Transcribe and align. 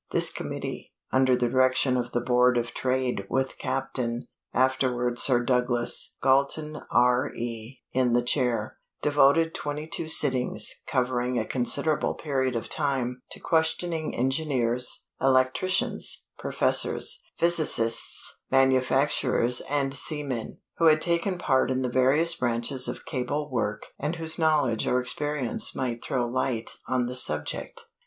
This 0.09 0.31
committee 0.33 0.93
under 1.11 1.37
the 1.37 1.47
direction 1.47 1.95
of 1.95 2.09
the 2.11 2.21
Board 2.21 2.57
of 2.57 2.73
Trade, 2.73 3.27
with 3.29 3.59
Captain, 3.59 4.27
afterward 4.51 5.19
Sir 5.19 5.43
Douglas, 5.43 6.17
Galton, 6.23 6.81
R.E., 6.89 7.79
in 7.93 8.13
the 8.13 8.23
chair 8.23 8.79
devoted 9.03 9.53
twenty 9.53 9.85
two 9.85 10.07
sittings 10.07 10.71
(covering 10.87 11.37
a 11.37 11.45
considerable 11.45 12.15
period 12.15 12.55
of 12.55 12.67
time) 12.67 13.21
to 13.29 13.39
questioning 13.39 14.15
engineers, 14.15 15.05
electricians, 15.21 16.29
professors, 16.35 17.21
physicists, 17.37 18.41
manufacturers, 18.49 19.61
and 19.69 19.93
seamen, 19.93 20.57
who 20.79 20.85
had 20.85 20.99
taken 20.99 21.37
part 21.37 21.69
in 21.69 21.83
the 21.83 21.89
various 21.89 22.33
branches 22.33 22.87
of 22.87 23.05
cable 23.05 23.51
work 23.51 23.85
and 23.99 24.15
whose 24.15 24.39
knowledge 24.39 24.87
or 24.87 24.99
experience 24.99 25.75
might 25.75 26.03
throw 26.03 26.25
light 26.25 26.71
on 26.87 27.05
the 27.05 27.15
subject. 27.15 27.83